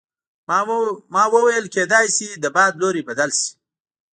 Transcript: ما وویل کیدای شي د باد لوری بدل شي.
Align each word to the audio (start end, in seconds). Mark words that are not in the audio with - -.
ما 1.13 1.23
وویل 1.33 1.65
کیدای 1.75 2.07
شي 2.15 2.27
د 2.43 2.45
باد 2.55 2.71
لوری 2.81 3.01
بدل 3.09 3.29
شي. 3.39 3.51